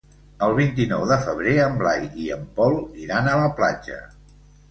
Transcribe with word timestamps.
El 0.45 0.53
vint-i-nou 0.59 1.03
de 1.11 1.17
febrer 1.25 1.53
en 1.65 1.75
Blai 1.83 2.07
i 2.25 2.31
en 2.37 2.47
Pol 2.57 2.79
iran 3.05 3.31
a 3.31 3.37
la 3.43 3.51
platja. 3.63 4.01